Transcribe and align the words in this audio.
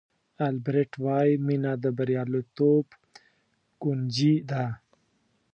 البرټ 0.47 0.91
وایي 1.05 1.33
مینه 1.45 1.71
د 1.83 1.85
بریالیتوب 1.97 2.85
کونجي 3.81 4.35
ده. 4.49 4.65